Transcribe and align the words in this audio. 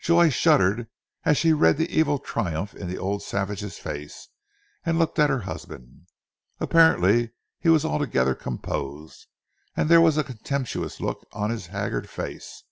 Joy 0.00 0.30
shuddered 0.30 0.88
as 1.22 1.36
she 1.38 1.52
read 1.52 1.76
the 1.76 1.88
evil 1.96 2.18
triumph 2.18 2.74
in 2.74 2.88
the 2.88 2.98
old 2.98 3.22
savage's 3.22 3.78
face, 3.78 4.30
and 4.84 4.98
looked 4.98 5.16
at 5.20 5.30
her 5.30 5.42
husband. 5.42 6.08
Apparently 6.58 7.30
he 7.60 7.68
was 7.68 7.84
altogether 7.84 8.34
composed, 8.34 9.28
and 9.76 9.88
there 9.88 10.00
was 10.00 10.18
a 10.18 10.24
contemptuous 10.24 10.98
look 11.00 11.24
on 11.30 11.50
his 11.50 11.68
haggard 11.68 12.10
face. 12.10 12.64